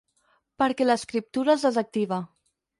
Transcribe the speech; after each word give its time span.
Perquè 0.63 0.87
l'escriptura 0.87 1.55
els 1.57 1.69
desactiva. 1.71 2.23